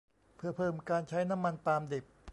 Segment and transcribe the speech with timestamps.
[0.35, 2.05] เพื่อเพิ่มการใช้น้ำมันปาล์มดิบ